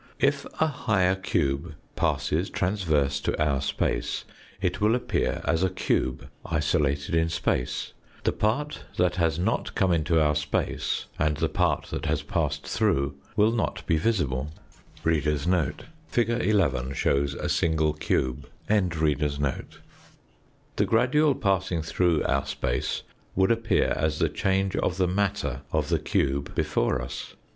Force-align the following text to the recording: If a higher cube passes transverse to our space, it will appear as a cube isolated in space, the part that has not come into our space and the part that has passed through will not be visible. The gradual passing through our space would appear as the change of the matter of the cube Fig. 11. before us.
If 0.19 0.47
a 0.59 0.65
higher 0.65 1.13
cube 1.15 1.75
passes 1.95 2.49
transverse 2.49 3.21
to 3.21 3.39
our 3.39 3.61
space, 3.61 4.25
it 4.59 4.81
will 4.81 4.95
appear 4.95 5.41
as 5.45 5.61
a 5.63 5.69
cube 5.69 6.27
isolated 6.43 7.13
in 7.13 7.29
space, 7.29 7.93
the 8.23 8.31
part 8.31 8.85
that 8.97 9.17
has 9.17 9.37
not 9.37 9.75
come 9.75 9.91
into 9.93 10.19
our 10.19 10.33
space 10.33 11.05
and 11.19 11.37
the 11.37 11.49
part 11.49 11.85
that 11.91 12.07
has 12.07 12.23
passed 12.23 12.65
through 12.65 13.13
will 13.35 13.51
not 13.51 13.85
be 13.85 13.95
visible. 13.97 14.49
The 15.03 15.83
gradual 20.87 21.35
passing 21.35 21.81
through 21.83 22.23
our 22.23 22.45
space 22.47 23.03
would 23.35 23.51
appear 23.51 23.93
as 23.95 24.17
the 24.17 24.29
change 24.29 24.75
of 24.77 24.97
the 24.97 25.07
matter 25.07 25.61
of 25.71 25.89
the 25.89 25.99
cube 25.99 26.45
Fig. 26.55 26.55
11. 26.55 26.55
before 26.55 27.01
us. 27.03 27.35